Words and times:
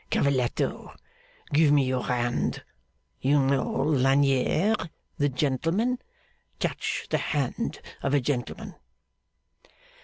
'Cavalletto! 0.09 0.95
Give 1.53 1.71
me 1.71 1.85
your 1.85 2.05
hand. 2.05 2.63
You 3.19 3.39
know 3.39 3.69
Lagnier, 3.83 4.73
the 5.19 5.29
gentleman. 5.29 5.99
Touch 6.59 7.05
the 7.11 7.19
hand 7.19 7.79
of 8.01 8.15
a 8.15 8.19
gentleman! 8.19 8.73